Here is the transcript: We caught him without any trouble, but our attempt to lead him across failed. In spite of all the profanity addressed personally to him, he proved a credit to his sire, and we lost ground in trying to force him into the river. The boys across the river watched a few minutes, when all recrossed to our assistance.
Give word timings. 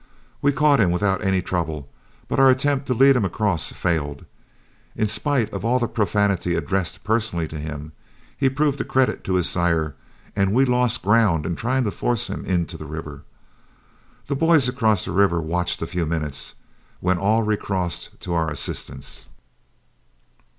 We 0.41 0.51
caught 0.51 0.79
him 0.79 0.89
without 0.89 1.23
any 1.23 1.43
trouble, 1.43 1.87
but 2.27 2.39
our 2.39 2.49
attempt 2.49 2.87
to 2.87 2.95
lead 2.95 3.15
him 3.15 3.23
across 3.23 3.71
failed. 3.71 4.25
In 4.95 5.07
spite 5.07 5.53
of 5.53 5.63
all 5.63 5.77
the 5.77 5.87
profanity 5.87 6.55
addressed 6.55 7.03
personally 7.03 7.47
to 7.49 7.59
him, 7.59 7.91
he 8.35 8.49
proved 8.49 8.81
a 8.81 8.83
credit 8.83 9.23
to 9.25 9.35
his 9.35 9.47
sire, 9.47 9.93
and 10.35 10.53
we 10.53 10.65
lost 10.65 11.03
ground 11.03 11.45
in 11.45 11.55
trying 11.55 11.83
to 11.83 11.91
force 11.91 12.31
him 12.31 12.43
into 12.45 12.77
the 12.77 12.87
river. 12.87 13.21
The 14.25 14.35
boys 14.35 14.67
across 14.67 15.05
the 15.05 15.11
river 15.11 15.39
watched 15.39 15.83
a 15.83 15.85
few 15.85 16.07
minutes, 16.07 16.55
when 16.99 17.19
all 17.19 17.43
recrossed 17.43 18.19
to 18.21 18.33
our 18.33 18.49
assistance. 18.49 19.29